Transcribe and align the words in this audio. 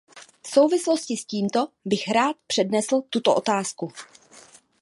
V 0.43 0.47
souvislosti 0.47 1.17
s 1.17 1.25
tímto 1.25 1.67
bych 1.85 2.07
rád 2.07 2.35
přednesl 2.47 3.01
tuto 3.09 3.35
otázku. 3.35 3.91